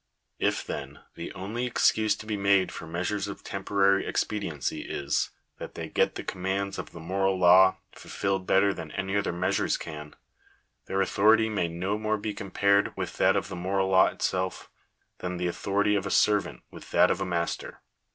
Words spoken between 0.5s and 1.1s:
then,